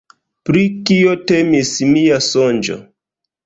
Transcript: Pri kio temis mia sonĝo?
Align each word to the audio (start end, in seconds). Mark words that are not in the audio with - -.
Pri 0.49 0.63
kio 0.91 1.13
temis 1.33 1.77
mia 1.93 2.21
sonĝo? 2.33 2.83